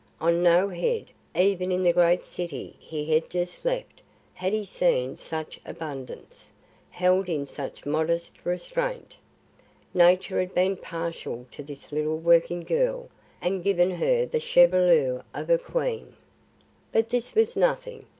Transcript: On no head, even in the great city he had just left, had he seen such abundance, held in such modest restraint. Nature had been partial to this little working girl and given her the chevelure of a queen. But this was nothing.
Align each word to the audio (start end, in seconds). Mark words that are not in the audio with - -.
On 0.19 0.41
no 0.41 0.67
head, 0.69 1.05
even 1.35 1.71
in 1.71 1.83
the 1.83 1.93
great 1.93 2.25
city 2.25 2.75
he 2.79 3.13
had 3.13 3.29
just 3.29 3.63
left, 3.63 4.01
had 4.33 4.51
he 4.51 4.65
seen 4.65 5.15
such 5.15 5.59
abundance, 5.63 6.49
held 6.89 7.29
in 7.29 7.45
such 7.45 7.85
modest 7.85 8.43
restraint. 8.43 9.15
Nature 9.93 10.39
had 10.39 10.55
been 10.55 10.75
partial 10.75 11.45
to 11.51 11.61
this 11.61 11.91
little 11.91 12.17
working 12.17 12.61
girl 12.63 13.09
and 13.43 13.63
given 13.63 13.91
her 13.91 14.25
the 14.25 14.39
chevelure 14.39 15.23
of 15.35 15.51
a 15.51 15.59
queen. 15.59 16.13
But 16.91 17.09
this 17.11 17.35
was 17.35 17.55
nothing. 17.55 18.07